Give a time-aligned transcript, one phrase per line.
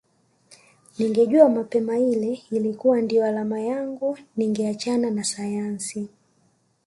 [0.99, 6.07] Ningejua mapema ile ilikuwa ndiyo alama yangu ningeachana na sayansi